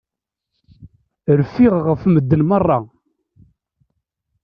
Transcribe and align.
Rfiɣ 1.39 1.73
ɣef 1.87 2.01
medden 2.13 2.41
merra. 2.49 2.79